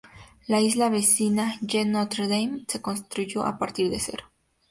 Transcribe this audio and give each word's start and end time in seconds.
La 0.47 0.61
isla 0.61 0.89
vecina, 0.89 1.43
Île 1.61 1.91
Notre-Dame, 1.91 2.65
se 2.67 2.81
construyó 2.81 3.43
a 3.45 3.59
partir 3.59 3.91
de 3.91 3.99
cero. 3.99 4.31